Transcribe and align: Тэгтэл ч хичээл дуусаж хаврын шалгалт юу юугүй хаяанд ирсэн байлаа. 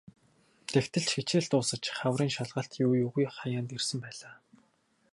Тэгтэл 0.71 1.05
ч 1.09 1.11
хичээл 1.15 1.47
дуусаж 1.51 1.83
хаврын 1.97 2.29
шалгалт 2.35 2.71
юу 2.85 2.91
юугүй 3.05 3.25
хаяанд 3.37 3.69
ирсэн 3.75 3.99
байлаа. 4.03 4.33